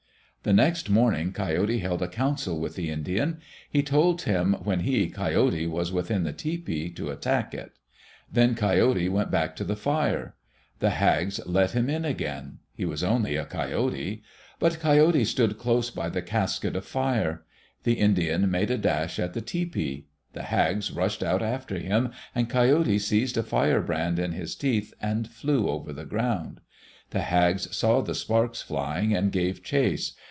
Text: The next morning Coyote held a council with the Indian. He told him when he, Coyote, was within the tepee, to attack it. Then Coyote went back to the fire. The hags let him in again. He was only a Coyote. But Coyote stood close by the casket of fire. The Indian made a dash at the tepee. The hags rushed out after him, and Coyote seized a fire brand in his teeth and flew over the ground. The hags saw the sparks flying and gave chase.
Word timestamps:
The 0.43 0.53
next 0.53 0.89
morning 0.89 1.33
Coyote 1.33 1.77
held 1.77 2.01
a 2.01 2.07
council 2.07 2.59
with 2.59 2.73
the 2.75 2.89
Indian. 2.89 3.39
He 3.69 3.83
told 3.83 4.23
him 4.23 4.53
when 4.53 4.79
he, 4.79 5.07
Coyote, 5.07 5.67
was 5.67 5.91
within 5.91 6.23
the 6.23 6.33
tepee, 6.33 6.89
to 6.95 7.11
attack 7.11 7.53
it. 7.53 7.73
Then 8.33 8.55
Coyote 8.55 9.07
went 9.07 9.29
back 9.29 9.55
to 9.57 9.63
the 9.63 9.75
fire. 9.75 10.33
The 10.79 10.89
hags 10.89 11.39
let 11.45 11.73
him 11.73 11.91
in 11.91 12.05
again. 12.05 12.57
He 12.73 12.85
was 12.85 13.03
only 13.03 13.35
a 13.35 13.45
Coyote. 13.45 14.23
But 14.57 14.79
Coyote 14.79 15.25
stood 15.25 15.59
close 15.59 15.91
by 15.91 16.09
the 16.09 16.23
casket 16.23 16.75
of 16.75 16.85
fire. 16.85 17.43
The 17.83 17.99
Indian 17.99 18.49
made 18.49 18.71
a 18.71 18.79
dash 18.79 19.19
at 19.19 19.35
the 19.35 19.41
tepee. 19.41 20.07
The 20.33 20.41
hags 20.49 20.89
rushed 20.89 21.21
out 21.21 21.43
after 21.43 21.77
him, 21.77 22.09
and 22.33 22.49
Coyote 22.49 22.97
seized 22.97 23.37
a 23.37 23.43
fire 23.43 23.79
brand 23.83 24.17
in 24.17 24.31
his 24.31 24.55
teeth 24.55 24.91
and 24.99 25.27
flew 25.29 25.69
over 25.69 25.93
the 25.93 26.03
ground. 26.03 26.61
The 27.11 27.21
hags 27.21 27.77
saw 27.77 28.01
the 28.01 28.15
sparks 28.15 28.63
flying 28.63 29.15
and 29.15 29.31
gave 29.31 29.61
chase. 29.61 30.13